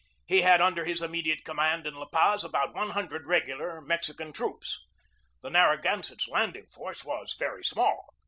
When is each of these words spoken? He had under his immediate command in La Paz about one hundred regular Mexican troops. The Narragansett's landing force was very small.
He 0.25 0.41
had 0.41 0.61
under 0.61 0.83
his 0.83 1.03
immediate 1.03 1.45
command 1.45 1.85
in 1.85 1.93
La 1.93 2.07
Paz 2.07 2.43
about 2.43 2.73
one 2.73 2.89
hundred 2.89 3.27
regular 3.27 3.79
Mexican 3.81 4.33
troops. 4.33 4.79
The 5.43 5.51
Narragansett's 5.51 6.27
landing 6.27 6.65
force 6.65 7.05
was 7.05 7.35
very 7.37 7.63
small. 7.63 8.07